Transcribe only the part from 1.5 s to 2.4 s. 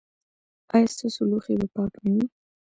به پاک نه وي؟